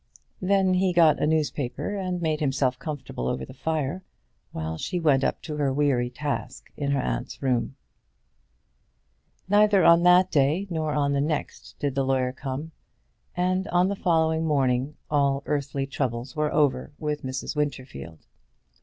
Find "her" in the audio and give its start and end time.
5.57-5.71, 6.89-6.99